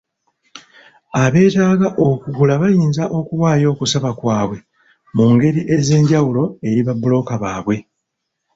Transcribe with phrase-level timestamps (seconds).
[1.23, 4.57] Abeetaaga okugula bayinza okuwaayo okusaba kwaabwe
[5.15, 7.75] mu ngeri ez'enjawulo eri ba bbulooka baabwe.